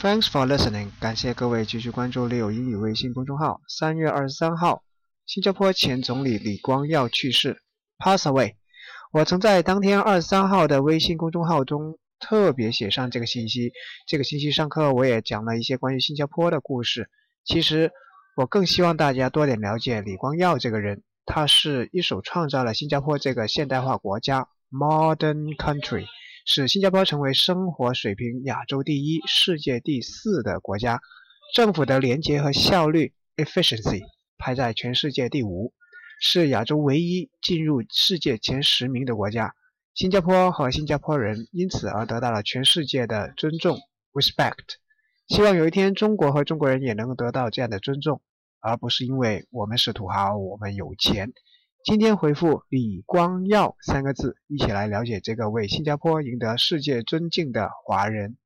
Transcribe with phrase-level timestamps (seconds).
[0.00, 3.60] Thanks for listening，感谢各位继续关注六英语微信公众号。
[3.66, 4.84] 三月二十三号，
[5.26, 7.62] 新加坡前总理李光耀去世
[7.98, 8.54] ，pass away。
[9.12, 13.72] 我曾在当天二十三号的微信公众号中特别写上这个信息。
[14.06, 17.10] 这个星期上课我也讲了一些关于新加坡的故事。
[17.44, 17.90] 其实
[18.36, 26.06] 我更希望大家多点了解李光耀这个人，他是一手创造了新加坡这个现代化国家 （modern country）。
[26.50, 30.98] 使新加坡成为生活水平亚洲第一、世界第四的国家，
[31.54, 34.00] 政府的廉洁和效率 （efficiency）
[34.38, 35.74] 排在全世界第五，
[36.18, 39.54] 是亚洲唯一进入世界前十名的国家。
[39.92, 43.76] 新加坡和新加坡人因此而得到了全世界的尊重
[44.14, 44.78] （respect）。
[45.26, 48.22] 希望有一天中国和中国人也能够得到这样的尊重，
[48.60, 51.30] 而不是因为我们是土豪，我们有钱。
[51.88, 58.36] 今天回复“李光耀”三个字，一起来了解这个为新加坡赢得世界尊敬的华人。